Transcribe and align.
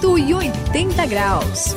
180 0.00 1.06
graus. 1.06 1.76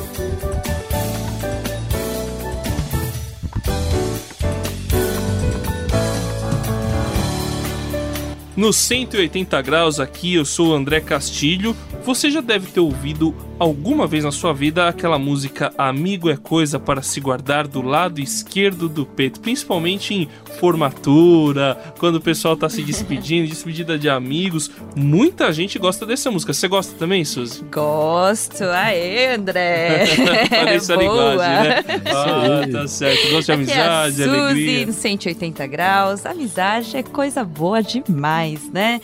No 8.56 8.72
180 8.72 9.60
graus 9.60 10.00
aqui, 10.00 10.36
eu 10.36 10.46
sou 10.46 10.68
o 10.68 10.72
André 10.74 11.02
Castilho. 11.02 11.76
Você 12.04 12.30
já 12.30 12.42
deve 12.42 12.66
ter 12.70 12.80
ouvido 12.80 13.34
alguma 13.58 14.06
vez 14.06 14.24
na 14.24 14.30
sua 14.30 14.52
vida 14.52 14.86
aquela 14.86 15.18
música 15.18 15.72
Amigo 15.78 16.28
é 16.28 16.36
coisa 16.36 16.78
para 16.78 17.00
se 17.00 17.18
guardar 17.18 17.66
do 17.66 17.80
lado 17.80 18.20
esquerdo 18.20 18.90
do 18.90 19.06
peito, 19.06 19.40
principalmente 19.40 20.12
em 20.12 20.28
formatura, 20.60 21.78
quando 21.98 22.16
o 22.16 22.20
pessoal 22.20 22.58
tá 22.58 22.68
se 22.68 22.82
despedindo, 22.84 23.48
despedida 23.48 23.98
de 23.98 24.10
amigos. 24.10 24.70
Muita 24.94 25.50
gente 25.50 25.78
gosta 25.78 26.04
dessa 26.04 26.30
música. 26.30 26.52
Você 26.52 26.68
gosta 26.68 26.94
também, 26.98 27.24
Suzy? 27.24 27.64
Gosto. 27.72 28.64
Aê, 28.64 29.34
André. 29.34 30.06
Parece 30.50 30.92
a 30.92 30.96
linguagem, 30.96 31.38
né? 31.38 31.84
Ah, 32.14 32.66
tá 32.70 32.86
certo. 32.86 33.30
Gosto 33.30 33.46
de 33.46 33.52
amizade, 33.52 34.22
é 34.22 34.24
a 34.26 34.28
Suzy, 34.28 34.38
alegria. 34.38 34.86
no 34.86 34.92
180 34.92 35.66
graus. 35.66 36.26
Amizade 36.26 36.96
é 36.96 37.02
coisa 37.02 37.42
boa 37.44 37.82
demais, 37.82 38.70
né? 38.70 39.00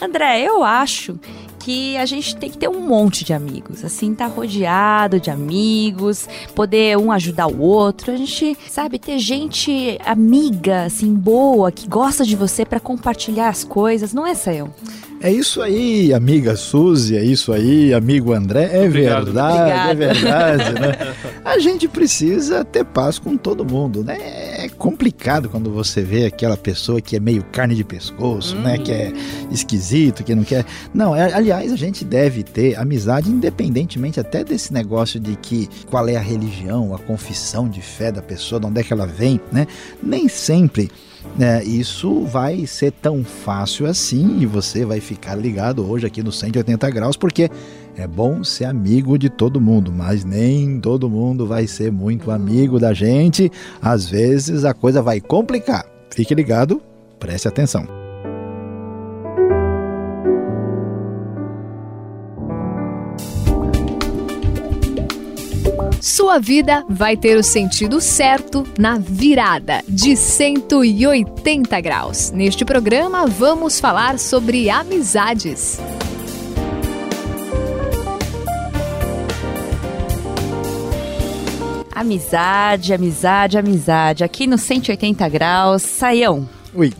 André, 0.00 0.42
eu 0.42 0.64
acho 0.64 1.18
que 1.62 1.96
a 1.96 2.04
gente 2.06 2.34
tem 2.36 2.50
que 2.50 2.58
ter 2.58 2.68
um 2.68 2.80
monte 2.80 3.24
de 3.24 3.32
amigos, 3.32 3.84
assim, 3.84 4.14
tá 4.14 4.26
rodeado 4.26 5.20
de 5.20 5.30
amigos, 5.30 6.28
poder 6.54 6.98
um 6.98 7.12
ajudar 7.12 7.46
o 7.46 7.60
outro, 7.60 8.12
a 8.12 8.16
gente, 8.16 8.56
sabe, 8.68 8.98
ter 8.98 9.18
gente 9.18 9.98
amiga, 10.04 10.84
assim, 10.84 11.14
boa, 11.14 11.70
que 11.70 11.86
gosta 11.88 12.24
de 12.24 12.34
você 12.34 12.64
pra 12.64 12.80
compartilhar 12.80 13.48
as 13.48 13.62
coisas, 13.64 14.12
não 14.12 14.26
é, 14.26 14.34
Sayão? 14.34 14.70
É 15.24 15.30
isso 15.30 15.62
aí, 15.62 16.12
amiga 16.12 16.56
Suzy, 16.56 17.16
é 17.16 17.22
isso 17.24 17.52
aí, 17.52 17.94
amigo 17.94 18.32
André, 18.32 18.68
é 18.72 18.84
Obrigado. 18.88 19.24
verdade, 19.26 19.56
é 19.70 19.92
Obrigada. 19.92 19.94
verdade, 19.94 20.80
né? 20.80 21.14
A 21.44 21.58
gente 21.60 21.86
precisa 21.86 22.64
ter 22.64 22.84
paz 22.84 23.20
com 23.20 23.36
todo 23.36 23.64
mundo, 23.64 24.02
né? 24.02 24.16
É 24.64 24.68
complicado 24.76 25.48
quando 25.48 25.70
você 25.70 26.02
vê 26.02 26.26
aquela 26.26 26.56
pessoa 26.56 27.00
que 27.00 27.14
é 27.14 27.20
meio 27.20 27.44
carne 27.52 27.76
de 27.76 27.84
pescoço, 27.84 28.56
né? 28.56 28.78
Que 28.78 28.90
é 28.90 29.12
esquisito, 29.52 30.24
que 30.24 30.34
não 30.34 30.42
quer. 30.42 30.64
Não, 30.92 31.14
é- 31.14 31.32
aliás, 31.32 31.51
a 31.58 31.76
gente 31.76 32.04
deve 32.04 32.42
ter 32.42 32.78
amizade 32.78 33.30
independentemente 33.30 34.18
até 34.18 34.44
desse 34.44 34.72
negócio 34.72 35.20
de 35.20 35.36
que 35.36 35.68
qual 35.90 36.08
é 36.08 36.16
a 36.16 36.20
religião, 36.20 36.94
a 36.94 36.98
confissão 36.98 37.68
de 37.68 37.80
fé 37.80 38.10
da 38.10 38.22
pessoa, 38.22 38.60
de 38.60 38.66
onde 38.66 38.80
é 38.80 38.84
que 38.84 38.92
ela 38.92 39.06
vem, 39.06 39.40
né? 39.50 39.66
Nem 40.02 40.28
sempre 40.28 40.90
né, 41.36 41.62
isso 41.64 42.24
vai 42.24 42.66
ser 42.66 42.92
tão 42.92 43.24
fácil 43.24 43.86
assim 43.86 44.40
e 44.40 44.46
você 44.46 44.84
vai 44.84 45.00
ficar 45.00 45.34
ligado 45.34 45.88
hoje 45.88 46.06
aqui 46.06 46.22
no 46.22 46.32
180 46.32 46.90
graus, 46.90 47.16
porque 47.16 47.50
é 47.96 48.06
bom 48.06 48.42
ser 48.42 48.64
amigo 48.64 49.18
de 49.18 49.28
todo 49.28 49.60
mundo, 49.60 49.92
mas 49.92 50.24
nem 50.24 50.80
todo 50.80 51.08
mundo 51.08 51.46
vai 51.46 51.66
ser 51.66 51.92
muito 51.92 52.30
amigo 52.30 52.78
da 52.78 52.92
gente. 52.92 53.50
Às 53.80 54.08
vezes 54.08 54.64
a 54.64 54.74
coisa 54.74 55.02
vai 55.02 55.20
complicar. 55.20 55.86
Fique 56.10 56.34
ligado, 56.34 56.82
preste 57.18 57.48
atenção. 57.48 58.01
Sua 66.02 66.40
vida 66.40 66.84
vai 66.88 67.16
ter 67.16 67.36
o 67.36 67.44
sentido 67.44 68.00
certo 68.00 68.66
na 68.76 68.98
virada 68.98 69.84
de 69.86 70.16
180 70.16 71.80
graus. 71.80 72.32
Neste 72.32 72.64
programa, 72.64 73.28
vamos 73.28 73.78
falar 73.78 74.18
sobre 74.18 74.68
amizades. 74.68 75.78
Amizade, 81.92 82.92
amizade, 82.92 83.56
amizade. 83.56 84.24
Aqui 84.24 84.48
no 84.48 84.58
180 84.58 85.28
graus. 85.28 85.82
Saião, 85.82 86.48
Ui, 86.74 86.92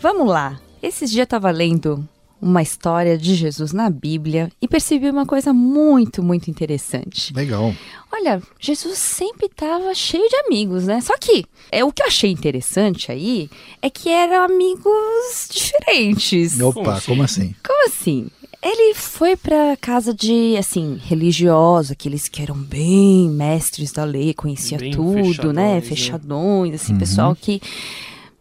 vamos 0.00 0.26
lá. 0.26 0.58
Esses 0.82 1.08
dias 1.08 1.22
eu 1.22 1.28
tava 1.28 1.52
lendo 1.52 2.04
uma 2.44 2.60
história 2.60 3.16
de 3.16 3.34
Jesus 3.34 3.72
na 3.72 3.88
Bíblia 3.88 4.50
e 4.60 4.68
percebi 4.68 5.08
uma 5.08 5.24
coisa 5.24 5.54
muito, 5.54 6.22
muito 6.22 6.50
interessante. 6.50 7.32
legal. 7.32 7.74
Olha, 8.12 8.40
Jesus 8.60 8.98
sempre 8.98 9.46
estava 9.46 9.94
cheio 9.94 10.28
de 10.28 10.36
amigos, 10.46 10.84
né? 10.86 11.00
Só 11.00 11.16
que 11.18 11.46
é 11.72 11.82
o 11.82 11.90
que 11.90 12.02
eu 12.02 12.06
achei 12.06 12.30
interessante 12.30 13.10
aí 13.10 13.48
é 13.80 13.88
que 13.88 14.10
eram 14.10 14.44
amigos 14.44 15.48
diferentes. 15.50 16.60
Opa, 16.60 16.82
Como 16.82 17.00
como 17.02 17.22
assim? 17.22 17.54
Como 17.66 17.88
assim? 17.88 18.28
Ele 18.62 18.94
foi 18.94 19.36
pra 19.36 19.76
casa 19.78 20.14
de, 20.14 20.56
assim, 20.58 20.98
religiosa, 21.04 21.92
aqueles 21.92 22.28
que 22.28 22.40
eram 22.40 22.56
bem 22.56 23.28
mestres 23.28 23.92
da 23.92 24.04
lei, 24.04 24.32
conhecia 24.32 24.78
Bem 24.78 24.90
tudo, 24.90 25.52
né? 25.52 25.80
fechadões, 25.80 25.80
né? 25.80 25.80
Fechadões, 25.82 26.74
assim, 26.74 26.96
pessoal 26.96 27.36
que. 27.36 27.60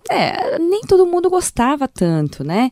É, 0.10 0.60
nem 0.60 0.82
todo 0.82 1.06
mundo 1.06 1.30
gostava 1.30 1.88
tanto, 1.88 2.44
né? 2.44 2.70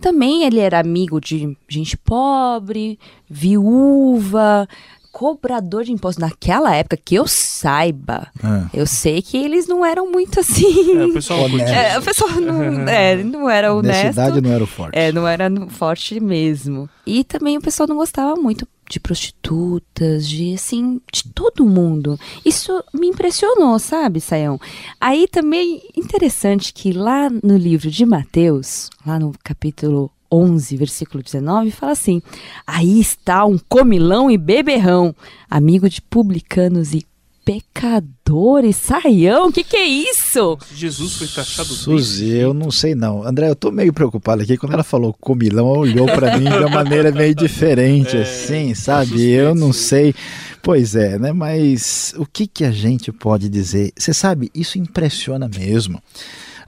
Também 0.00 0.44
ele 0.44 0.60
era 0.60 0.78
amigo 0.78 1.20
de 1.20 1.56
gente 1.68 1.96
pobre, 1.96 2.98
viúva, 3.28 4.68
cobrador 5.10 5.82
de 5.84 5.92
impostos. 5.92 6.22
Naquela 6.22 6.74
época, 6.76 6.96
que 6.96 7.16
eu 7.16 7.26
saiba, 7.26 8.28
Ah, 8.42 8.68
eu 8.72 8.86
sei 8.86 9.20
que 9.20 9.36
eles 9.36 9.66
não 9.66 9.84
eram 9.84 10.10
muito 10.10 10.38
assim. 10.40 10.96
É, 10.96 11.04
o 11.06 11.12
pessoal 11.12 11.40
Honesto. 11.44 11.74
É, 11.74 11.98
o 11.98 12.02
pessoal 12.02 12.30
não, 12.40 12.62
é, 12.88 13.16
não 13.16 13.50
era 13.50 13.74
honesto. 13.74 14.00
Honestidade 14.00 14.40
não 14.40 14.52
era 14.52 14.64
o 14.64 14.66
forte. 14.66 14.96
É, 14.98 15.10
não 15.12 15.26
era 15.26 15.50
forte 15.70 16.20
mesmo. 16.20 16.88
E 17.04 17.24
também 17.24 17.56
o 17.56 17.60
pessoal 17.60 17.88
não 17.88 17.96
gostava 17.96 18.36
muito 18.36 18.66
de 18.88 18.98
prostitutas, 18.98 20.26
de 20.26 20.54
assim, 20.54 21.00
de 21.12 21.24
todo 21.32 21.66
mundo. 21.66 22.18
Isso 22.44 22.82
me 22.92 23.08
impressionou, 23.08 23.78
sabe, 23.78 24.20
Saião? 24.20 24.58
Aí 25.00 25.28
também 25.28 25.82
interessante 25.96 26.72
que 26.72 26.92
lá 26.92 27.28
no 27.30 27.56
livro 27.56 27.90
de 27.90 28.06
Mateus, 28.06 28.88
lá 29.06 29.18
no 29.18 29.32
capítulo 29.44 30.10
11, 30.30 30.76
versículo 30.76 31.22
19, 31.22 31.70
fala 31.70 31.92
assim: 31.92 32.22
Aí 32.66 33.00
está 33.00 33.44
um 33.44 33.58
comilão 33.58 34.30
e 34.30 34.36
beberrão, 34.36 35.14
amigo 35.50 35.88
de 35.88 36.02
publicanos 36.02 36.94
e 36.94 37.06
pecadores. 37.48 38.76
Saião, 38.76 39.48
o 39.48 39.52
que 39.52 39.64
que 39.64 39.74
é 39.74 39.86
isso? 39.86 40.58
Jesus 40.74 41.14
foi 41.14 41.26
taxado 41.28 41.70
Suzy, 41.70 42.28
eu 42.36 42.52
não 42.52 42.70
sei 42.70 42.94
não. 42.94 43.26
André, 43.26 43.48
eu 43.48 43.56
tô 43.56 43.70
meio 43.70 43.90
preocupado 43.90 44.42
aqui. 44.42 44.58
Quando 44.58 44.74
ela 44.74 44.84
falou 44.84 45.14
comilão, 45.14 45.68
ela 45.68 45.78
olhou 45.78 46.06
pra 46.06 46.36
mim 46.36 46.44
de 46.44 46.56
uma 46.58 46.68
maneira 46.68 47.10
meio 47.10 47.32
diferente, 47.34 48.18
É, 48.18 48.22
assim, 48.22 48.74
sabe? 48.74 49.30
Eu 49.30 49.54
não 49.54 49.72
sei. 49.72 50.14
Pois 50.62 50.94
é, 50.94 51.18
né? 51.18 51.32
Mas 51.32 52.14
o 52.18 52.26
que, 52.26 52.46
que 52.46 52.64
a 52.64 52.70
gente 52.70 53.10
pode 53.10 53.48
dizer? 53.48 53.92
Você 53.96 54.12
sabe, 54.12 54.50
isso 54.54 54.76
impressiona 54.76 55.48
mesmo. 55.48 56.02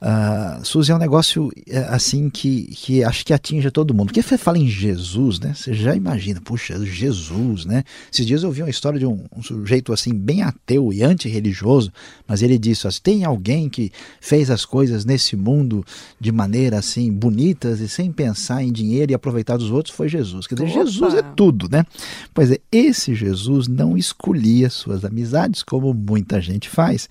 Ah, 0.02 0.60
Suzy, 0.64 0.90
é 0.90 0.94
um 0.94 0.98
negócio 0.98 1.50
é, 1.68 1.80
assim 1.80 2.30
que, 2.30 2.68
que 2.68 3.04
acho 3.04 3.24
que 3.24 3.34
atinge 3.34 3.70
todo 3.70 3.92
mundo. 3.92 4.06
Porque 4.06 4.22
você 4.22 4.38
fala 4.38 4.56
em 4.56 4.66
Jesus, 4.66 5.38
né? 5.38 5.52
Você 5.54 5.74
já 5.74 5.94
imagina, 5.94 6.40
puxa, 6.40 6.82
Jesus, 6.86 7.66
né? 7.66 7.84
Esses 8.10 8.24
dias 8.24 8.42
eu 8.42 8.50
vi 8.50 8.62
uma 8.62 8.70
história 8.70 8.98
de 8.98 9.04
um, 9.04 9.26
um 9.36 9.42
sujeito 9.42 9.92
assim, 9.92 10.14
bem 10.14 10.42
ateu 10.42 10.90
e 10.90 11.02
antirreligioso, 11.02 11.92
mas 12.26 12.40
ele 12.40 12.58
disse 12.58 12.86
assim: 12.86 13.00
tem 13.02 13.24
alguém 13.24 13.68
que 13.68 13.92
fez 14.22 14.50
as 14.50 14.64
coisas 14.64 15.04
nesse 15.04 15.36
mundo 15.36 15.84
de 16.18 16.32
maneira 16.32 16.78
assim, 16.78 17.12
bonitas 17.12 17.80
e 17.80 17.88
sem 17.88 18.10
pensar 18.10 18.62
em 18.62 18.72
dinheiro 18.72 19.12
e 19.12 19.14
aproveitar 19.14 19.58
dos 19.58 19.70
outros, 19.70 19.94
foi 19.94 20.08
Jesus. 20.08 20.46
Quer 20.46 20.54
dizer, 20.54 20.70
Opa! 20.70 20.86
Jesus 20.86 21.14
é 21.14 21.22
tudo, 21.22 21.68
né? 21.70 21.84
Pois 22.32 22.50
é, 22.50 22.58
esse 22.72 23.14
Jesus 23.14 23.68
não 23.68 23.98
escolhia 23.98 24.70
suas 24.70 25.04
amizades 25.04 25.62
como 25.62 25.92
muita 25.92 26.40
gente 26.40 26.70
faz, 26.70 27.06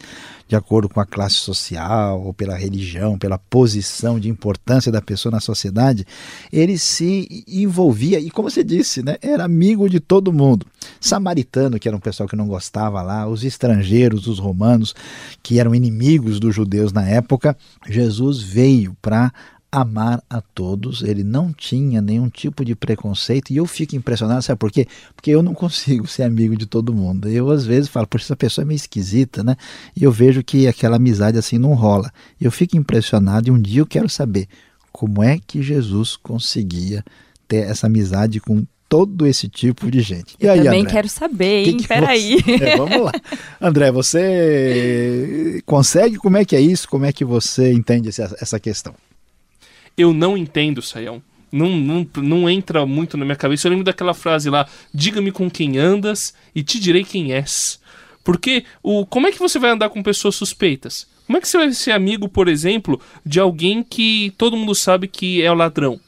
de 0.47 0.55
acordo 0.55 0.89
com 0.89 0.99
a 0.99 1.05
classe 1.05 1.35
social 1.35 2.19
ou 2.23 2.33
pela 2.33 2.57
religião, 2.57 2.78
pela 3.19 3.37
posição 3.37 4.19
de 4.19 4.29
importância 4.29 4.91
da 4.91 5.01
pessoa 5.01 5.31
na 5.31 5.39
sociedade, 5.39 6.05
ele 6.51 6.77
se 6.77 7.43
envolvia 7.47 8.19
e, 8.19 8.29
como 8.29 8.49
você 8.49 8.63
disse, 8.63 9.03
né, 9.03 9.17
era 9.21 9.43
amigo 9.43 9.89
de 9.89 9.99
todo 9.99 10.33
mundo. 10.33 10.65
Samaritano, 10.99 11.79
que 11.79 11.87
era 11.87 11.97
um 11.97 11.99
pessoal 11.99 12.27
que 12.27 12.35
não 12.35 12.47
gostava 12.47 13.01
lá, 13.01 13.27
os 13.27 13.43
estrangeiros, 13.43 14.27
os 14.27 14.39
romanos, 14.39 14.93
que 15.41 15.59
eram 15.59 15.75
inimigos 15.75 16.39
dos 16.39 16.55
judeus 16.55 16.91
na 16.91 17.07
época, 17.07 17.57
Jesus 17.87 18.41
veio 18.41 18.95
para 19.01 19.31
amar 19.71 20.23
a 20.29 20.41
todos, 20.41 21.03
ele 21.03 21.23
não 21.23 21.53
tinha 21.53 22.01
nenhum 22.01 22.27
tipo 22.27 22.65
de 22.65 22.73
preconceito 22.75 23.51
e 23.51 23.57
eu 23.57 23.65
fico 23.67 23.95
impressionado, 23.95 24.41
sabe 24.41 24.57
por 24.57 24.71
quê? 24.71 24.87
Porque 25.15 25.29
eu 25.29 25.43
não 25.43 25.53
consigo 25.53 26.07
ser 26.07 26.23
amigo 26.23 26.57
de 26.57 26.65
todo 26.65 26.93
mundo. 26.93 27.29
Eu 27.29 27.51
às 27.51 27.65
vezes 27.65 27.87
falo, 27.89 28.07
poxa, 28.07 28.25
essa 28.25 28.35
pessoa 28.35 28.63
é 28.63 28.65
meio 28.65 28.77
esquisita, 28.77 29.43
né? 29.43 29.55
E 29.95 30.03
eu 30.03 30.11
vejo 30.11 30.43
que 30.43 30.67
aquela 30.67 30.95
amizade 30.95 31.37
assim 31.37 31.57
não 31.59 31.73
rola. 31.75 32.11
Eu 32.41 32.51
fico 32.51 32.75
impressionado 32.77 33.47
e 33.47 33.51
um 33.51 33.61
dia 33.61 33.81
eu 33.81 33.85
quero 33.85 34.09
saber 34.09 34.47
como 34.91 35.21
é 35.21 35.37
que 35.45 35.61
Jesus 35.61 36.15
conseguia 36.15 37.03
ter 37.47 37.67
essa 37.69 37.85
amizade 37.85 38.39
com 38.39 38.65
todo 38.87 39.27
esse 39.27 39.47
tipo 39.47 39.91
de 39.91 40.01
gente. 40.01 40.35
E 40.39 40.45
Eu 40.47 40.51
aí, 40.51 40.63
também 40.63 40.81
André? 40.81 40.91
quero 40.93 41.09
saber, 41.09 41.63
Que 41.63 41.69
hein? 41.69 41.77
que 41.77 41.87
Peraí. 41.87 42.41
você- 42.41 42.63
É, 42.63 42.75
vamos 42.77 43.01
lá. 43.03 43.11
André, 43.61 43.91
você 43.91 45.61
consegue? 45.65 46.17
Como 46.17 46.37
é 46.37 46.43
que 46.45 46.55
é 46.55 46.61
isso? 46.61 46.87
Como 46.89 47.05
é 47.05 47.13
que 47.13 47.23
você 47.23 47.71
entende 47.71 48.09
essa 48.09 48.59
questão? 48.59 48.95
Eu 49.97 50.13
não 50.13 50.37
entendo, 50.37 50.81
Saião. 50.81 51.21
não, 51.51 51.69
não, 51.69 52.07
não 52.17 52.49
entra 52.49 52.85
muito 52.85 53.17
na 53.17 53.25
minha 53.25 53.35
cabeça. 53.35 53.67
Eu 53.67 53.71
lembro 53.71 53.85
daquela 53.85 54.13
frase 54.13 54.49
lá: 54.49 54.67
diga-me 54.93 55.31
com 55.31 55.49
quem 55.49 55.77
andas 55.77 56.33
e 56.53 56.63
te 56.63 56.79
direi 56.79 57.03
quem 57.03 57.33
és. 57.33 57.79
Porque 58.23 58.65
o, 58.83 59.05
como 59.05 59.27
é 59.27 59.31
que 59.31 59.39
você 59.39 59.57
vai 59.57 59.71
andar 59.71 59.89
com 59.89 60.03
pessoas 60.03 60.35
suspeitas? 60.35 61.07
Como 61.25 61.37
é 61.37 61.41
que 61.41 61.47
você 61.47 61.57
vai 61.57 61.71
ser 61.73 61.91
amigo, 61.91 62.27
por 62.27 62.47
exemplo, 62.47 62.99
de 63.25 63.39
alguém 63.39 63.83
que 63.83 64.33
todo 64.37 64.57
mundo 64.57 64.73
sabe 64.73 65.07
que 65.07 65.41
é 65.41 65.51
o 65.51 65.55
ladrão? 65.55 65.99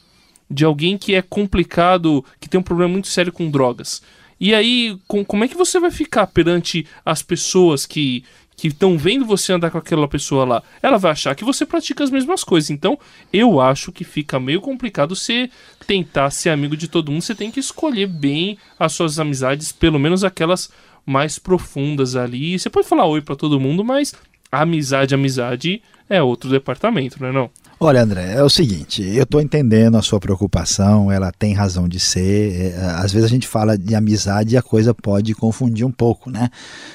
De 0.50 0.66
alguém 0.66 0.98
que 0.98 1.16
é 1.16 1.22
complicado, 1.22 2.26
que 2.40 2.50
tem 2.50 2.60
um 2.60 2.64
problema 2.64 2.92
muito 2.92 3.08
sério 3.08 3.32
com 3.32 3.50
drogas? 3.50 4.02
E 4.40 4.54
aí, 4.56 4.98
com, 5.08 5.24
como 5.24 5.44
é 5.44 5.48
que 5.48 5.56
você 5.56 5.80
vai 5.80 5.92
ficar 5.92 6.28
perante 6.28 6.86
as 7.06 7.22
pessoas 7.22 7.86
que 7.86 8.24
que 8.56 8.68
estão 8.68 8.98
vendo 8.98 9.26
você 9.26 9.54
andar 9.54 9.72
com 9.72 9.78
aquela 9.78 10.08
pessoa 10.08 10.46
lá? 10.46 10.64
Ela 10.82 10.98
vai 10.98 11.12
achar 11.12 11.36
que 11.36 11.44
você 11.44 11.66
pratica 11.66 12.04
as 12.04 12.12
mesmas 12.12 12.44
coisas. 12.44 12.70
Então, 12.70 12.98
eu 13.32 13.60
acho 13.60 13.92
que 13.92 14.04
fica 14.04 14.40
meio 14.40 14.62
complicado 14.62 15.16
você 15.16 15.50
tentar 15.88 16.30
ser 16.30 16.50
amigo 16.50 16.78
de 16.78 16.88
todo 16.88 17.12
mundo. 17.12 17.22
Você 17.22 17.36
tem 17.36 17.52
que 17.52 17.60
escolher 17.60 18.08
bem 18.08 18.58
as 18.78 18.94
suas 18.94 19.20
amizades, 19.20 19.72
pelo 19.72 20.00
menos 20.00 20.24
aquelas 20.24 20.70
mais 21.06 21.40
profundas 21.40 22.16
ali. 22.16 22.58
Você 22.58 22.70
pode 22.70 22.88
falar 22.88 23.06
oi 23.06 23.22
para 23.22 23.36
todo 23.36 23.60
mundo, 23.60 23.84
mas 23.84 24.14
amizade, 24.52 25.16
amizade 25.16 25.82
é 26.10 26.22
outro 26.22 26.50
departamento, 26.50 27.18
não 27.20 27.30
é 27.30 27.32
não? 27.32 27.50
Olha, 27.84 28.04
André, 28.04 28.36
é 28.36 28.44
o 28.44 28.50
seguinte, 28.50 29.02
eu 29.02 29.24
estou 29.24 29.42
entendendo 29.42 29.98
a 29.98 30.04
sua 30.04 30.20
preocupação, 30.20 31.12
ela 31.12 31.32
tem 31.32 31.52
razão 31.52 31.90
de 31.90 32.00
ser. 32.00 32.74
É, 32.76 32.86
às 32.98 33.12
vezes 33.12 33.26
a 33.26 33.34
gente 33.34 33.48
fala 33.48 33.76
de 33.76 33.96
amizade 33.96 34.54
e 34.54 34.58
a 34.58 34.62
coisa 34.62 34.94
pode 34.94 35.34
confundir 35.34 35.84
um 35.84 35.92
pouco, 35.92 36.30
né? 36.30 36.52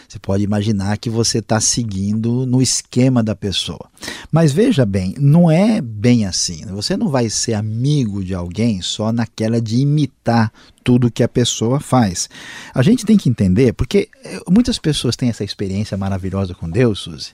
Você 0.08 0.20
pode 0.20 0.44
imaginar 0.44 0.96
que 0.98 1.10
você 1.10 1.38
está 1.38 1.58
seguindo 1.58 2.46
no 2.46 2.62
esquema 2.62 3.20
da 3.20 3.34
pessoa. 3.34 3.90
Mas 4.30 4.52
veja 4.52 4.86
bem, 4.86 5.16
não 5.18 5.50
é 5.50 5.80
bem 5.80 6.24
assim. 6.24 6.64
Você 6.66 6.96
não 6.96 7.08
vai 7.08 7.28
ser 7.28 7.54
amigo 7.54 8.24
de 8.24 8.32
alguém 8.32 8.80
só 8.80 9.10
naquela 9.10 9.60
de 9.60 9.78
imitar 9.78 10.52
tudo 10.86 11.10
que 11.10 11.24
a 11.24 11.28
pessoa 11.28 11.80
faz. 11.80 12.30
A 12.72 12.80
gente 12.80 13.04
tem 13.04 13.16
que 13.16 13.28
entender, 13.28 13.72
porque 13.72 14.08
eh, 14.24 14.40
muitas 14.48 14.78
pessoas 14.78 15.16
têm 15.16 15.28
essa 15.28 15.42
experiência 15.42 15.96
maravilhosa 15.96 16.54
com 16.54 16.70
Deus, 16.70 17.00
Suzy, 17.00 17.32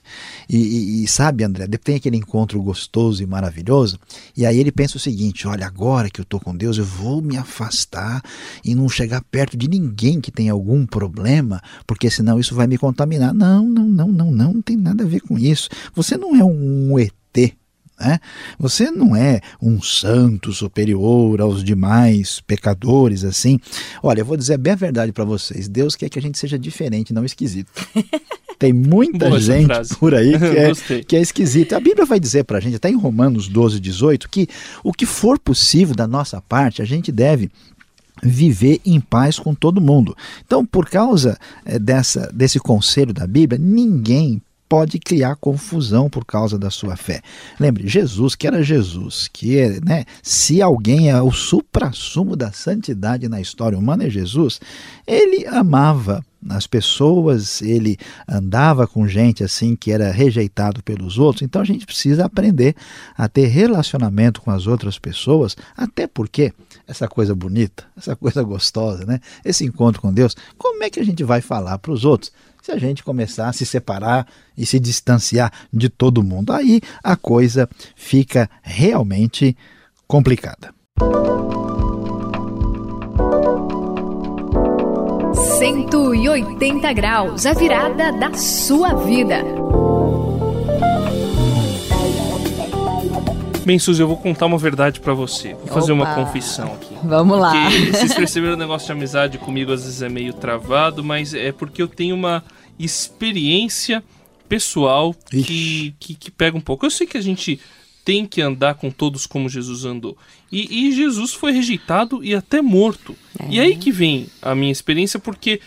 e, 0.49 0.57
e, 0.57 1.03
e 1.03 1.07
sabe, 1.07 1.43
André, 1.43 1.67
tem 1.67 1.97
aquele 1.97 2.17
encontro 2.17 2.59
gostoso 2.63 3.21
e 3.21 3.27
maravilhoso, 3.27 3.99
e 4.35 4.43
aí 4.43 4.59
ele 4.59 4.71
pensa 4.71 4.97
o 4.97 4.99
seguinte: 4.99 5.47
olha, 5.47 5.67
agora 5.67 6.09
que 6.09 6.19
eu 6.19 6.23
estou 6.23 6.39
com 6.39 6.57
Deus, 6.57 6.79
eu 6.79 6.83
vou 6.83 7.21
me 7.21 7.37
afastar 7.37 8.23
e 8.65 8.73
não 8.73 8.89
chegar 8.89 9.21
perto 9.21 9.55
de 9.55 9.67
ninguém 9.67 10.19
que 10.19 10.31
tem 10.31 10.49
algum 10.49 10.83
problema, 10.83 11.61
porque 11.85 12.09
senão 12.09 12.39
isso 12.39 12.55
vai 12.55 12.65
me 12.65 12.79
contaminar. 12.79 13.35
Não, 13.35 13.69
não, 13.69 13.85
não, 13.85 14.07
não, 14.07 14.31
não, 14.31 14.53
não 14.53 14.61
tem 14.63 14.75
nada 14.75 15.03
a 15.03 15.07
ver 15.07 15.21
com 15.21 15.37
isso. 15.37 15.69
Você 15.93 16.17
não 16.17 16.35
é 16.35 16.43
um 16.43 16.97
ET 16.97 17.13
né? 18.03 18.19
Você 18.59 18.91
não 18.91 19.15
é 19.15 19.39
um 19.61 19.81
santo 19.81 20.51
superior 20.51 21.39
aos 21.39 21.63
demais 21.63 22.41
pecadores, 22.41 23.23
assim. 23.23 23.59
Olha, 24.01 24.21
eu 24.21 24.25
vou 24.25 24.35
dizer 24.35 24.57
bem 24.57 24.73
a 24.73 24.75
verdade 24.75 25.11
para 25.11 25.23
vocês: 25.23 25.67
Deus 25.67 25.95
quer 25.95 26.09
que 26.09 26.19
a 26.19 26.21
gente 26.21 26.37
seja 26.37 26.59
diferente, 26.59 27.13
não 27.13 27.23
esquisito. 27.23 27.71
Tem 28.59 28.71
muita 28.71 29.27
Boa 29.27 29.39
gente 29.39 29.95
por 29.99 30.13
aí 30.13 30.31
que 30.39 30.93
é, 30.93 31.03
que 31.03 31.15
é 31.15 31.21
esquisita. 31.21 31.77
A 31.77 31.79
Bíblia 31.79 32.05
vai 32.05 32.19
dizer 32.19 32.43
para 32.43 32.57
a 32.57 32.61
gente, 32.61 32.75
até 32.75 32.89
em 32.89 32.95
Romanos 32.95 33.47
12, 33.47 33.79
18, 33.79 34.29
que 34.29 34.47
o 34.83 34.93
que 34.93 35.05
for 35.05 35.39
possível 35.39 35.95
da 35.95 36.07
nossa 36.07 36.41
parte, 36.41 36.81
a 36.81 36.85
gente 36.85 37.11
deve 37.11 37.49
viver 38.21 38.79
em 38.85 38.99
paz 39.01 39.39
com 39.39 39.53
todo 39.53 39.81
mundo. 39.81 40.15
Então, 40.45 40.65
por 40.65 40.89
causa 40.89 41.37
é, 41.65 41.79
dessa, 41.79 42.31
desse 42.33 42.59
conselho 42.59 43.13
da 43.13 43.25
Bíblia, 43.27 43.59
ninguém 43.59 44.41
pode 44.73 44.97
criar 44.97 45.35
confusão 45.35 46.09
por 46.09 46.25
causa 46.25 46.57
da 46.57 46.71
sua 46.71 46.95
fé. 46.95 47.21
Lembre, 47.59 47.87
Jesus, 47.87 48.33
que 48.33 48.47
era 48.47 48.63
Jesus, 48.63 49.29
que 49.31 49.79
né, 49.85 50.03
se 50.23 50.63
alguém 50.63 51.11
é 51.11 51.21
o 51.21 51.31
supra-sumo 51.31 52.35
da 52.35 52.51
santidade 52.51 53.29
na 53.29 53.39
história 53.39 53.77
humana 53.77 54.05
é 54.05 54.09
Jesus, 54.09 54.59
ele 55.05 55.45
amava 55.45 56.25
as 56.49 56.65
pessoas, 56.65 57.61
ele 57.61 57.99
andava 58.27 58.87
com 58.87 59.07
gente 59.07 59.43
assim 59.43 59.75
que 59.75 59.91
era 59.91 60.11
rejeitado 60.11 60.81
pelos 60.81 61.19
outros. 61.19 61.43
Então 61.43 61.61
a 61.61 61.65
gente 61.65 61.85
precisa 61.85 62.25
aprender 62.25 62.75
a 63.15 63.29
ter 63.29 63.45
relacionamento 63.45 64.41
com 64.41 64.49
as 64.49 64.65
outras 64.65 64.97
pessoas, 64.97 65.55
até 65.77 66.07
porque 66.07 66.51
essa 66.87 67.07
coisa 67.07 67.35
bonita, 67.35 67.85
essa 67.95 68.15
coisa 68.15 68.41
gostosa, 68.41 69.05
né? 69.05 69.19
Esse 69.45 69.63
encontro 69.63 70.01
com 70.01 70.11
Deus, 70.11 70.35
como 70.57 70.83
é 70.83 70.89
que 70.89 70.99
a 70.99 71.05
gente 71.05 71.23
vai 71.23 71.41
falar 71.41 71.77
para 71.77 71.91
os 71.91 72.03
outros? 72.03 72.31
Se 72.63 72.71
a 72.71 72.77
gente 72.77 73.03
começar 73.03 73.49
a 73.49 73.53
se 73.53 73.65
separar 73.65 74.25
e 74.57 74.65
se 74.65 74.79
distanciar 74.79 75.51
de 75.71 75.89
todo 75.89 76.23
mundo. 76.23 76.53
Aí 76.53 76.79
a 77.03 77.17
coisa 77.17 77.69
fica 77.93 78.49
realmente 78.61 79.55
complicada. 80.07 80.73
Cento 85.59 86.15
e 86.15 86.29
oitenta 86.29 86.93
graus, 86.93 87.45
a 87.45 87.53
virada 87.53 88.13
da 88.13 88.33
sua 88.33 88.93
vida. 88.93 89.43
Bem, 93.65 93.79
Suzy, 93.79 94.01
eu 94.01 94.07
vou 94.07 94.17
contar 94.17 94.45
uma 94.45 94.57
verdade 94.57 94.99
para 94.99 95.13
você. 95.13 95.53
Vou 95.53 95.67
fazer 95.67 95.93
Opa. 95.93 96.03
uma 96.03 96.15
confissão 96.15 96.73
aqui. 96.73 96.93
Vamos 97.03 97.39
lá. 97.39 97.51
Porque 97.51 97.91
vocês 97.97 98.13
perceberam 98.13 98.55
o 98.55 98.57
negócio 98.57 98.85
de 98.85 98.91
amizade 98.91 99.37
comigo 99.37 99.71
às 99.71 99.83
vezes 99.83 100.01
é 100.01 100.09
meio 100.09 100.33
travado, 100.33 101.03
mas 101.03 101.33
é 101.33 101.51
porque 101.51 101.81
eu 101.81 101.87
tenho 101.87 102.15
uma 102.15 102.43
experiência 102.77 104.03
pessoal 104.49 105.15
que, 105.29 105.95
que, 105.99 106.15
que, 106.15 106.29
pega 106.29 106.57
um 106.57 106.61
pouco. 106.61 106.85
Eu 106.85 106.91
sei 106.91 107.07
que 107.07 107.17
a 107.17 107.21
gente 107.21 107.59
tem 108.03 108.25
que 108.25 108.41
andar 108.41 108.75
com 108.75 108.91
todos 108.91 109.25
como 109.25 109.47
Jesus 109.47 109.85
andou. 109.85 110.17
E, 110.51 110.87
e 110.87 110.91
Jesus 110.91 111.33
foi 111.33 111.53
rejeitado 111.53 112.23
e 112.23 112.35
até 112.35 112.61
morto. 112.61 113.15
É. 113.39 113.47
E 113.49 113.59
aí 113.59 113.77
que 113.77 113.91
vem 113.91 114.27
a 114.41 114.53
minha 114.53 114.71
experiência, 114.71 115.19
porque 115.19 115.61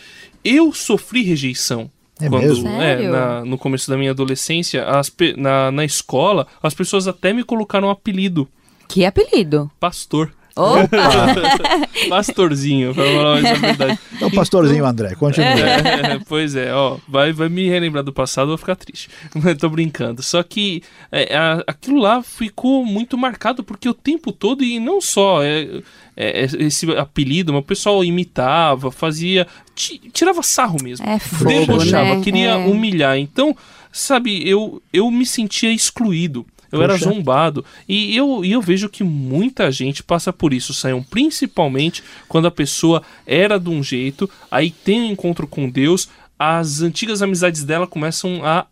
eu 0.45 0.73
sofri 0.73 1.23
rejeição. 1.23 1.91
É 2.21 2.29
quando, 2.29 2.43
mesmo? 2.43 2.69
É, 2.69 3.09
na, 3.09 3.45
no 3.45 3.59
começo 3.59 3.91
da 3.91 3.97
minha 3.97 4.11
adolescência, 4.11 4.85
as, 4.87 5.13
na, 5.37 5.71
na 5.71 5.85
escola, 5.85 6.47
as 6.63 6.75
pessoas 6.75 7.07
até 7.07 7.33
me 7.33 7.45
colocaram 7.45 7.89
um 7.89 7.91
apelido. 7.91 8.49
Que 8.89 9.05
apelido? 9.05 9.71
Pastor. 9.79 10.33
Opa! 10.57 10.89
pastorzinho, 12.09 12.95
pra 12.95 13.05
falar 13.05 13.39
a 13.39 13.41
verdade. 13.61 13.99
Então, 14.15 14.31
pastorzinho 14.31 14.79
então, 14.79 14.89
André, 14.89 15.15
continua. 15.15 15.49
É, 15.49 16.15
é, 16.15 16.21
pois 16.27 16.57
é, 16.57 16.73
ó, 16.73 16.97
vai, 17.07 17.31
vai 17.31 17.51
me 17.51 17.69
relembrar 17.69 18.03
do 18.03 18.13
passado, 18.13 18.45
eu 18.45 18.49
vou 18.49 18.59
ficar 18.59 18.75
triste. 18.75 19.11
Tô 19.61 19.69
brincando. 19.69 20.23
Só 20.23 20.43
que 20.43 20.83
é, 21.13 21.37
a, 21.37 21.63
aquilo 21.67 22.01
lá 22.01 22.23
ficou 22.23 22.87
muito 22.87 23.19
marcado, 23.19 23.63
porque 23.63 23.87
o 23.87 23.93
tempo 23.95 24.33
todo, 24.33 24.65
e 24.65 24.81
não 24.81 24.99
só 24.99 25.43
é, 25.43 25.83
é, 26.17 26.41
é 26.41 26.45
esse 26.45 26.91
apelido, 26.93 27.53
mas 27.53 27.61
o 27.61 27.67
pessoal 27.67 28.03
imitava, 28.03 28.91
fazia. 28.91 29.47
tirava 29.75 30.43
sarro 30.43 30.79
mesmo. 30.83 31.07
É 31.07 31.19
fogo, 31.19 31.51
debochava, 31.51 32.15
né? 32.15 32.23
queria 32.23 32.53
é. 32.53 32.57
humilhar. 32.57 33.19
Então, 33.19 33.55
sabe, 33.93 34.49
eu, 34.49 34.83
eu 34.91 35.11
me 35.11 35.27
sentia 35.27 35.71
excluído. 35.71 36.47
Eu 36.77 36.89
Poxa. 36.89 37.05
era 37.05 37.15
zombado. 37.15 37.65
E 37.89 38.17
eu, 38.17 38.45
e 38.45 38.53
eu 38.53 38.61
vejo 38.61 38.89
que 38.89 39.03
muita 39.03 39.71
gente 39.71 40.03
passa 40.03 40.33
por 40.33 40.53
isso, 40.53 40.73
Saiam, 40.73 41.03
principalmente 41.03 42.03
quando 42.29 42.47
a 42.47 42.51
pessoa 42.51 43.03
era 43.27 43.59
de 43.59 43.69
um 43.69 43.83
jeito, 43.83 44.29
aí 44.51 44.71
tem 44.71 45.03
um 45.03 45.13
encontro 45.13 45.47
com 45.47 45.69
Deus, 45.69 46.09
as 46.39 46.81
antigas 46.83 47.23
amizades 47.23 47.65
dela 47.65 47.87
começam 47.87 48.45
a 48.45 48.67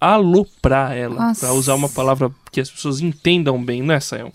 aloprar 0.00 0.96
ela, 0.96 1.34
para 1.38 1.52
usar 1.52 1.74
uma 1.74 1.88
palavra 1.88 2.30
que 2.50 2.60
as 2.60 2.70
pessoas 2.70 3.00
entendam 3.00 3.62
bem, 3.62 3.82
né, 3.82 4.00
Sayão? 4.00 4.32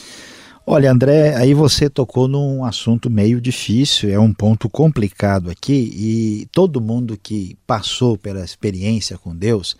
Olha, 0.67 0.91
André, 0.91 1.35
aí 1.35 1.53
você 1.53 1.89
tocou 1.89 2.27
num 2.27 2.65
assunto 2.65 3.07
meio 3.07 3.39
difícil, 3.39 4.09
é 4.09 4.19
um 4.19 4.33
ponto 4.33 4.67
complicado 4.67 5.49
aqui, 5.49 5.91
e 5.95 6.47
todo 6.51 6.81
mundo 6.81 7.19
que 7.21 7.55
passou 7.67 8.17
pela 8.17 8.43
experiência 8.43 9.17
com 9.17 9.35
Deus 9.35 9.75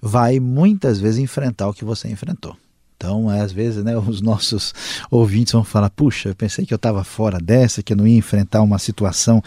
vai 0.00 0.40
muitas 0.40 0.98
vezes 0.98 1.18
enfrentar 1.18 1.68
o 1.68 1.74
que 1.74 1.84
você 1.84 2.08
enfrentou. 2.08 2.56
Então, 3.04 3.28
às 3.28 3.52
vezes, 3.52 3.84
né, 3.84 3.94
os 3.98 4.22
nossos 4.22 4.72
ouvintes 5.10 5.52
vão 5.52 5.62
falar: 5.62 5.90
puxa, 5.90 6.30
eu 6.30 6.34
pensei 6.34 6.64
que 6.64 6.72
eu 6.72 6.76
estava 6.76 7.04
fora 7.04 7.38
dessa, 7.38 7.82
que 7.82 7.92
eu 7.92 7.96
não 7.98 8.08
ia 8.08 8.16
enfrentar 8.16 8.62
uma 8.62 8.78
situação 8.78 9.42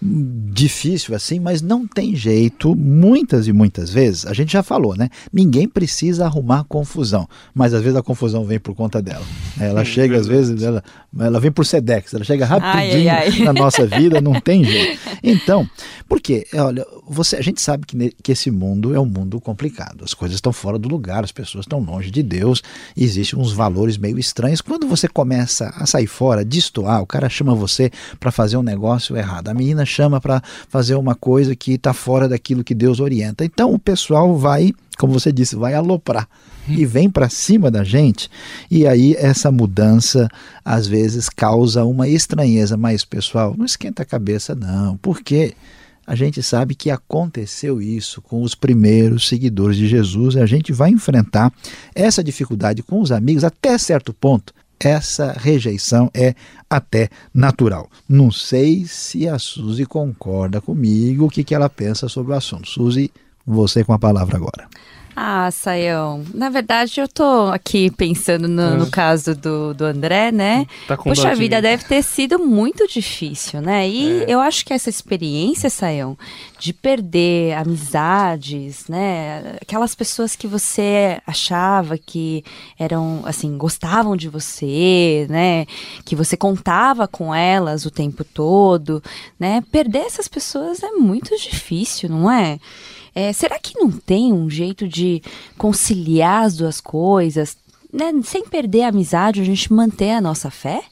difícil 0.00 1.14
assim, 1.14 1.38
mas 1.38 1.60
não 1.60 1.86
tem 1.86 2.16
jeito. 2.16 2.74
Muitas 2.74 3.46
e 3.46 3.52
muitas 3.52 3.90
vezes, 3.90 4.24
a 4.24 4.32
gente 4.32 4.50
já 4.52 4.62
falou, 4.62 4.96
né? 4.96 5.10
Ninguém 5.30 5.68
precisa 5.68 6.24
arrumar 6.24 6.64
confusão, 6.64 7.28
mas 7.54 7.74
às 7.74 7.82
vezes 7.82 7.98
a 7.98 8.02
confusão 8.02 8.46
vem 8.46 8.58
por 8.58 8.74
conta 8.74 9.02
dela. 9.02 9.24
Ela 9.60 9.84
chega, 9.84 10.16
às 10.16 10.26
vezes, 10.26 10.62
ela, 10.62 10.82
ela 11.18 11.38
vem 11.38 11.52
por 11.52 11.66
Sedex, 11.66 12.14
ela 12.14 12.24
chega 12.24 12.46
rapidinho 12.46 13.10
ai, 13.10 13.28
ai, 13.28 13.28
ai. 13.30 13.38
na 13.40 13.52
nossa 13.52 13.86
vida, 13.86 14.22
não 14.22 14.40
tem 14.40 14.64
jeito. 14.64 14.98
Então, 15.22 15.68
por 16.08 16.18
quê? 16.18 16.46
Olha, 16.54 16.86
você, 17.06 17.36
a 17.36 17.42
gente 17.42 17.60
sabe 17.60 17.86
que, 17.86 18.14
que 18.22 18.32
esse 18.32 18.50
mundo 18.50 18.94
é 18.94 19.00
um 19.00 19.04
mundo 19.04 19.38
complicado, 19.38 20.02
as 20.02 20.14
coisas 20.14 20.36
estão 20.36 20.52
fora 20.52 20.78
do 20.78 20.88
lugar, 20.88 21.24
as 21.24 21.32
pessoas 21.32 21.64
estão 21.64 21.78
longe 21.78 22.10
de 22.10 22.22
Deus 22.22 22.62
existem 23.04 23.38
uns 23.38 23.52
valores 23.52 23.96
meio 23.96 24.18
estranhos. 24.18 24.60
Quando 24.60 24.86
você 24.86 25.08
começa 25.08 25.72
a 25.76 25.86
sair 25.86 26.06
fora, 26.06 26.44
destoar, 26.44 27.02
o 27.02 27.06
cara 27.06 27.28
chama 27.28 27.54
você 27.54 27.90
para 28.20 28.30
fazer 28.30 28.56
um 28.56 28.62
negócio 28.62 29.16
errado, 29.16 29.48
a 29.48 29.54
menina 29.54 29.84
chama 29.84 30.20
para 30.20 30.42
fazer 30.68 30.94
uma 30.94 31.14
coisa 31.14 31.56
que 31.56 31.72
está 31.72 31.92
fora 31.92 32.28
daquilo 32.28 32.64
que 32.64 32.74
Deus 32.74 33.00
orienta. 33.00 33.44
Então 33.44 33.72
o 33.72 33.78
pessoal 33.78 34.36
vai, 34.36 34.72
como 34.98 35.12
você 35.12 35.32
disse, 35.32 35.56
vai 35.56 35.74
aloprar 35.74 36.28
e 36.68 36.86
vem 36.86 37.10
para 37.10 37.28
cima 37.28 37.70
da 37.70 37.82
gente. 37.82 38.30
E 38.70 38.86
aí 38.86 39.14
essa 39.18 39.50
mudança 39.50 40.28
às 40.64 40.86
vezes 40.86 41.28
causa 41.28 41.84
uma 41.84 42.08
estranheza, 42.08 42.76
mas 42.76 43.04
pessoal, 43.04 43.54
não 43.56 43.64
esquenta 43.64 44.02
a 44.02 44.06
cabeça 44.06 44.54
não, 44.54 44.96
porque 44.98 45.54
a 46.06 46.14
gente 46.14 46.42
sabe 46.42 46.74
que 46.74 46.90
aconteceu 46.90 47.80
isso 47.80 48.20
com 48.20 48.42
os 48.42 48.54
primeiros 48.54 49.28
seguidores 49.28 49.76
de 49.76 49.86
Jesus 49.86 50.34
e 50.34 50.40
a 50.40 50.46
gente 50.46 50.72
vai 50.72 50.90
enfrentar 50.90 51.52
essa 51.94 52.22
dificuldade 52.22 52.82
com 52.82 53.00
os 53.00 53.12
amigos 53.12 53.44
até 53.44 53.78
certo 53.78 54.12
ponto. 54.12 54.52
Essa 54.80 55.32
rejeição 55.32 56.10
é 56.12 56.34
até 56.68 57.08
natural. 57.32 57.88
Não 58.08 58.32
sei 58.32 58.84
se 58.84 59.28
a 59.28 59.38
Suzy 59.38 59.86
concorda 59.86 60.60
comigo, 60.60 61.26
o 61.26 61.30
que, 61.30 61.44
que 61.44 61.54
ela 61.54 61.70
pensa 61.70 62.08
sobre 62.08 62.32
o 62.32 62.36
assunto. 62.36 62.68
Suzy, 62.68 63.12
você 63.46 63.84
com 63.84 63.92
a 63.92 63.98
palavra 63.98 64.36
agora. 64.36 64.68
Ah, 65.14 65.50
Saião, 65.50 66.24
na 66.32 66.48
verdade 66.48 66.98
eu 66.98 67.06
tô 67.06 67.50
aqui 67.52 67.90
pensando 67.90 68.48
no, 68.48 68.76
no 68.78 68.86
é. 68.86 68.90
caso 68.90 69.34
do, 69.34 69.74
do 69.74 69.84
André, 69.84 70.32
né? 70.32 70.66
Tá 70.88 70.96
com 70.96 71.10
Poxa 71.10 71.34
vida, 71.34 71.60
deve 71.60 71.84
ter 71.84 72.02
sido 72.02 72.38
muito 72.38 72.88
difícil, 72.88 73.60
né? 73.60 73.86
E 73.88 74.22
é. 74.22 74.24
eu 74.28 74.40
acho 74.40 74.64
que 74.64 74.72
essa 74.72 74.88
experiência, 74.88 75.68
Saião, 75.68 76.16
de 76.58 76.72
perder 76.72 77.54
amizades, 77.54 78.86
né? 78.88 79.56
Aquelas 79.60 79.94
pessoas 79.94 80.34
que 80.34 80.46
você 80.46 81.20
achava 81.26 81.98
que 81.98 82.42
eram, 82.78 83.22
assim, 83.24 83.58
gostavam 83.58 84.16
de 84.16 84.30
você, 84.30 85.26
né? 85.28 85.66
Que 86.06 86.16
você 86.16 86.36
contava 86.36 87.06
com 87.06 87.34
elas 87.34 87.84
o 87.84 87.90
tempo 87.90 88.24
todo, 88.24 89.02
né? 89.38 89.62
Perder 89.70 90.06
essas 90.06 90.26
pessoas 90.26 90.82
é 90.82 90.92
muito 90.92 91.36
difícil, 91.36 92.08
não 92.08 92.30
é? 92.30 92.58
É, 93.14 93.32
será 93.32 93.58
que 93.58 93.78
não 93.78 93.90
tem 93.90 94.32
um 94.32 94.48
jeito 94.48 94.88
de 94.88 95.22
conciliar 95.58 96.44
as 96.44 96.56
duas 96.56 96.80
coisas, 96.80 97.56
né? 97.92 98.12
sem 98.24 98.46
perder 98.46 98.82
a 98.82 98.88
amizade, 98.88 99.40
a 99.40 99.44
gente 99.44 99.72
manter 99.72 100.12
a 100.12 100.20
nossa 100.20 100.50
fé? 100.50 100.82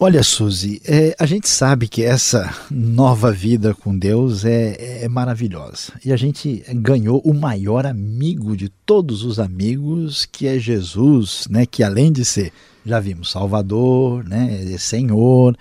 Olha, 0.00 0.22
Suzy, 0.22 0.80
é, 0.86 1.16
a 1.18 1.26
gente 1.26 1.48
sabe 1.48 1.88
que 1.88 2.04
essa 2.04 2.54
nova 2.70 3.32
vida 3.32 3.74
com 3.74 3.98
Deus 3.98 4.44
é, 4.44 5.02
é, 5.02 5.08
maravilhosa. 5.08 5.92
E 6.04 6.12
a 6.12 6.16
gente 6.16 6.62
ganhou 6.72 7.20
o 7.24 7.34
maior 7.34 7.84
amigo 7.84 8.56
de 8.56 8.68
todos 8.86 9.24
os 9.24 9.40
amigos, 9.40 10.24
que 10.24 10.46
é 10.46 10.56
Jesus, 10.56 11.48
né? 11.50 11.66
Que 11.66 11.82
além 11.82 12.12
de 12.12 12.24
ser, 12.24 12.52
já 12.86 13.00
vimos, 13.00 13.32
Salvador, 13.32 14.22
né? 14.22 14.76
Senhor, 14.78 15.58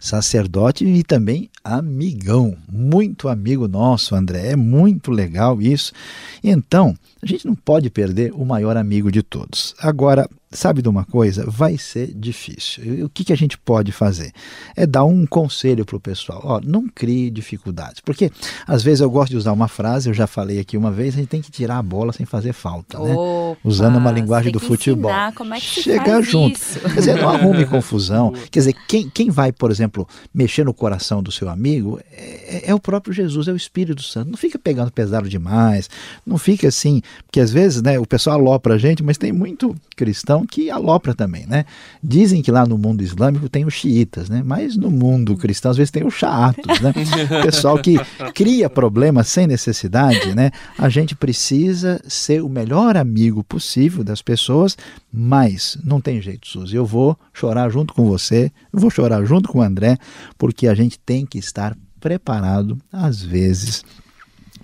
sacerdote 0.00 0.84
e 0.84 1.04
também 1.04 1.50
amigão, 1.62 2.56
muito 2.66 3.28
amigo 3.28 3.68
nosso, 3.68 4.14
André. 4.14 4.52
É 4.52 4.56
muito 4.56 5.10
legal 5.10 5.60
isso. 5.60 5.92
Então, 6.42 6.96
a 7.22 7.26
gente 7.26 7.46
não 7.46 7.54
pode 7.54 7.90
perder 7.90 8.32
o 8.32 8.44
maior 8.44 8.76
amigo 8.78 9.12
de 9.12 9.22
todos. 9.22 9.74
Agora, 9.78 10.28
sabe 10.52 10.82
de 10.82 10.88
uma 10.88 11.04
coisa? 11.04 11.44
Vai 11.48 11.78
ser 11.78 12.12
difícil. 12.12 12.84
E 12.84 13.02
o 13.04 13.08
que, 13.08 13.24
que 13.24 13.32
a 13.32 13.36
gente 13.36 13.56
pode 13.56 13.92
fazer? 13.92 14.32
É 14.76 14.84
dar 14.84 15.04
um 15.04 15.24
conselho 15.24 15.84
para 15.84 15.96
o 15.96 16.00
pessoal. 16.00 16.40
Ó, 16.44 16.60
não 16.62 16.88
crie 16.88 17.30
dificuldades. 17.30 18.00
Porque 18.00 18.32
às 18.66 18.82
vezes 18.82 19.00
eu 19.00 19.10
gosto 19.10 19.30
de 19.30 19.36
usar 19.36 19.52
uma 19.52 19.68
frase, 19.68 20.10
eu 20.10 20.14
já 20.14 20.26
falei 20.26 20.58
aqui 20.58 20.76
uma 20.76 20.90
vez, 20.90 21.14
a 21.14 21.18
gente 21.18 21.28
tem 21.28 21.40
que 21.40 21.52
tirar 21.52 21.78
a 21.78 21.82
bola 21.82 22.12
sem 22.12 22.26
fazer 22.26 22.52
falta, 22.52 22.98
né? 22.98 23.14
Usando 23.62 23.96
uma 23.96 24.10
linguagem 24.10 24.50
do 24.50 24.58
futebol. 24.58 25.12
Como 25.36 25.54
é 25.54 25.60
que 25.60 25.82
Chegar 25.82 26.20
junto. 26.20 26.58
Isso? 26.58 26.80
Quer 26.80 26.94
dizer, 26.94 27.16
não 27.16 27.28
arrume 27.30 27.64
confusão. 27.64 28.32
Quer 28.50 28.58
dizer, 28.58 28.74
quem, 28.88 29.08
quem 29.08 29.30
vai, 29.30 29.52
por 29.52 29.70
exemplo, 29.70 30.06
mexer 30.34 30.64
no 30.64 30.74
coração 30.74 31.22
do 31.22 31.30
seu 31.30 31.48
amigo 31.48 32.00
é, 32.10 32.70
é 32.70 32.74
o 32.74 32.80
próprio 32.80 33.14
Jesus, 33.14 33.46
é 33.46 33.52
o 33.52 33.56
Espírito 33.56 34.02
Santo. 34.02 34.30
Não 34.30 34.36
fica 34.36 34.58
pegando 34.58 34.90
pesado 34.90 35.28
demais, 35.28 35.88
não 36.26 36.36
fica 36.36 36.66
assim, 36.66 37.02
porque 37.26 37.38
às 37.38 37.52
vezes 37.52 37.80
né, 37.82 38.00
o 38.00 38.06
pessoal 38.06 38.36
alopra 38.36 38.74
a 38.74 38.78
gente, 38.78 39.02
mas 39.02 39.16
tem 39.16 39.30
muito 39.30 39.76
cristão 39.94 40.39
que 40.46 40.70
alopra 40.70 41.14
também, 41.14 41.46
né? 41.46 41.64
Dizem 42.02 42.42
que 42.42 42.50
lá 42.50 42.66
no 42.66 42.78
mundo 42.78 43.02
islâmico 43.02 43.48
tem 43.48 43.64
os 43.64 43.74
xiitas, 43.74 44.28
né? 44.28 44.42
Mas 44.44 44.76
no 44.76 44.90
mundo 44.90 45.36
cristão 45.36 45.70
às 45.70 45.76
vezes 45.76 45.90
tem 45.90 46.06
os 46.06 46.14
chaatos, 46.14 46.80
né? 46.80 46.92
Pessoal 47.42 47.78
que 47.78 47.96
cria 48.34 48.68
problemas 48.68 49.28
sem 49.28 49.46
necessidade, 49.46 50.34
né? 50.34 50.50
A 50.78 50.88
gente 50.88 51.14
precisa 51.14 52.00
ser 52.06 52.42
o 52.42 52.48
melhor 52.48 52.96
amigo 52.96 53.42
possível 53.44 54.04
das 54.04 54.22
pessoas, 54.22 54.76
mas 55.12 55.78
não 55.84 56.00
tem 56.00 56.20
jeito, 56.20 56.48
Suzy. 56.48 56.76
Eu 56.76 56.86
vou 56.86 57.18
chorar 57.32 57.70
junto 57.70 57.94
com 57.94 58.06
você, 58.06 58.50
eu 58.72 58.80
vou 58.80 58.90
chorar 58.90 59.24
junto 59.24 59.48
com 59.48 59.58
o 59.58 59.62
André, 59.62 59.96
porque 60.38 60.68
a 60.68 60.74
gente 60.74 60.98
tem 60.98 61.26
que 61.26 61.38
estar 61.38 61.76
preparado, 62.00 62.78
às 62.90 63.22
vezes, 63.22 63.84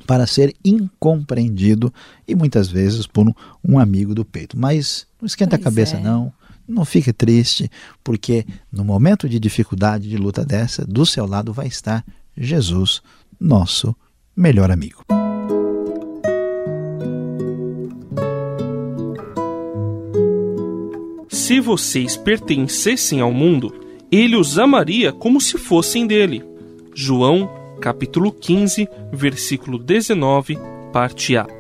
para 0.07 0.27
ser 0.27 0.55
incompreendido 0.65 1.93
e 2.27 2.35
muitas 2.35 2.69
vezes 2.69 3.07
por 3.07 3.31
um 3.63 3.79
amigo 3.79 4.15
do 4.15 4.25
peito. 4.25 4.59
Mas 4.59 5.07
não 5.27 5.29
esquenta 5.29 5.59
pois 5.59 5.61
a 5.61 5.65
cabeça, 5.65 5.97
é. 5.97 6.01
não. 6.01 6.33
Não 6.69 6.85
fique 6.85 7.13
triste, 7.13 7.71
porque 8.03 8.47
no 8.73 8.85
momento 8.85 9.29
de 9.29 9.39
dificuldade, 9.39 10.09
de 10.09 10.17
luta 10.17 10.45
dessa, 10.45 10.85
do 10.85 11.05
seu 11.05 11.27
lado 11.27 11.53
vai 11.53 11.67
estar 11.67 12.05
Jesus, 12.37 13.03
nosso 13.39 13.95
melhor 14.37 14.71
amigo. 14.71 15.05
Se 21.29 21.61
vocês 21.61 22.17
pertencessem 22.17 23.21
ao 23.21 23.33
mundo, 23.33 23.73
ele 24.11 24.37
os 24.37 24.59
amaria 24.59 25.13
como 25.13 25.41
se 25.41 25.59
fossem 25.59 26.07
dele. 26.07 26.45
João 26.95 27.49
capítulo 27.81 28.33
15, 28.33 28.89
versículo 29.13 29.79
19, 29.79 30.59
parte 30.93 31.37
A. 31.37 31.56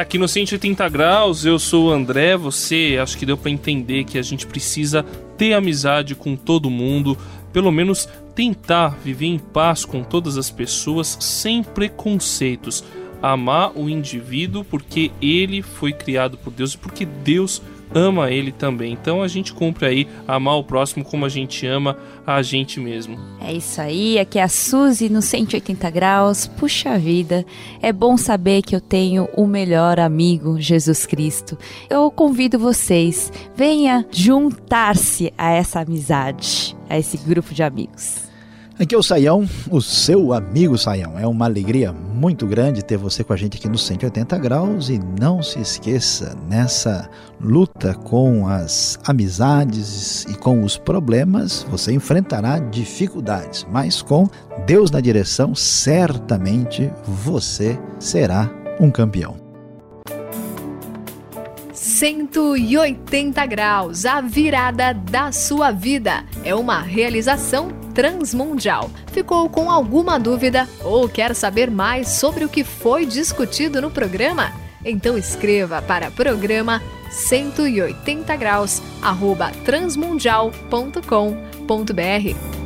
Aqui 0.00 0.16
no 0.16 0.26
180 0.26 0.88
graus, 0.88 1.44
eu 1.44 1.58
sou 1.58 1.88
o 1.88 1.90
André. 1.90 2.34
Você 2.34 2.96
acho 2.98 3.18
que 3.18 3.26
deu 3.26 3.36
para 3.36 3.50
entender 3.50 4.04
que 4.04 4.16
a 4.16 4.22
gente 4.22 4.46
precisa 4.46 5.02
ter 5.36 5.52
amizade 5.52 6.14
com 6.14 6.34
todo 6.34 6.70
mundo, 6.70 7.18
pelo 7.52 7.70
menos 7.70 8.08
tentar 8.34 8.96
viver 9.04 9.26
em 9.26 9.38
paz 9.38 9.84
com 9.84 10.02
todas 10.02 10.38
as 10.38 10.50
pessoas 10.50 11.18
sem 11.20 11.62
preconceitos 11.62 12.82
amar 13.20 13.72
o 13.76 13.90
indivíduo 13.90 14.64
porque 14.64 15.10
ele 15.20 15.60
foi 15.60 15.92
criado 15.92 16.38
por 16.38 16.50
Deus 16.50 16.72
e 16.72 16.78
porque 16.78 17.04
Deus 17.04 17.60
ama 17.94 18.30
ele 18.30 18.52
também. 18.52 18.92
Então 18.92 19.22
a 19.22 19.28
gente 19.28 19.52
cumpre 19.52 19.86
aí 19.86 20.08
amar 20.26 20.56
o 20.56 20.64
próximo 20.64 21.04
como 21.04 21.24
a 21.24 21.28
gente 21.28 21.66
ama 21.66 21.96
a 22.26 22.42
gente 22.42 22.78
mesmo. 22.78 23.18
É 23.40 23.52
isso 23.52 23.80
aí, 23.80 24.18
aqui 24.18 24.38
é 24.38 24.42
a 24.42 24.48
Suzy 24.48 25.08
no 25.08 25.20
180 25.20 25.90
graus. 25.90 26.46
Puxa 26.46 26.98
vida, 26.98 27.44
é 27.82 27.92
bom 27.92 28.16
saber 28.16 28.62
que 28.62 28.74
eu 28.74 28.80
tenho 28.80 29.28
o 29.36 29.46
melhor 29.46 29.98
amigo, 29.98 30.60
Jesus 30.60 31.06
Cristo. 31.06 31.58
Eu 31.88 32.10
convido 32.10 32.58
vocês, 32.58 33.32
venha 33.54 34.06
juntar-se 34.10 35.32
a 35.36 35.50
essa 35.50 35.80
amizade, 35.80 36.76
a 36.88 36.98
esse 36.98 37.16
grupo 37.16 37.52
de 37.52 37.62
amigos. 37.62 38.29
Aqui 38.80 38.94
é 38.94 38.98
o 38.98 39.02
Saião, 39.02 39.46
o 39.70 39.82
seu 39.82 40.32
amigo 40.32 40.78
Saião. 40.78 41.18
É 41.18 41.26
uma 41.26 41.44
alegria 41.44 41.92
muito 41.92 42.46
grande 42.46 42.82
ter 42.82 42.96
você 42.96 43.22
com 43.22 43.34
a 43.34 43.36
gente 43.36 43.58
aqui 43.58 43.68
no 43.68 43.76
180 43.76 44.38
graus 44.38 44.88
e 44.88 44.98
não 45.20 45.42
se 45.42 45.60
esqueça, 45.60 46.34
nessa 46.48 47.10
luta 47.38 47.92
com 47.92 48.48
as 48.48 48.98
amizades 49.04 50.24
e 50.24 50.34
com 50.34 50.64
os 50.64 50.78
problemas, 50.78 51.66
você 51.68 51.92
enfrentará 51.92 52.58
dificuldades, 52.58 53.66
mas 53.70 54.00
com 54.00 54.26
Deus 54.64 54.90
na 54.90 55.02
direção, 55.02 55.54
certamente 55.54 56.90
você 57.04 57.78
será 57.98 58.50
um 58.80 58.90
campeão. 58.90 59.36
180 61.74 63.44
graus, 63.44 64.06
a 64.06 64.22
virada 64.22 64.94
da 64.94 65.32
sua 65.32 65.70
vida. 65.70 66.24
É 66.42 66.54
uma 66.54 66.80
realização 66.80 67.79
transmundial. 67.94 68.90
Ficou 69.12 69.48
com 69.48 69.70
alguma 69.70 70.18
dúvida 70.18 70.68
ou 70.82 71.08
quer 71.08 71.34
saber 71.34 71.70
mais 71.70 72.08
sobre 72.08 72.44
o 72.44 72.48
que 72.48 72.64
foi 72.64 73.06
discutido 73.06 73.80
no 73.80 73.90
programa? 73.90 74.52
Então 74.84 75.18
escreva 75.18 75.82
para 75.82 76.10
programa 76.10 76.82
180 77.10 78.34
graus 78.36 78.82
transmundial.com.br 79.64 82.59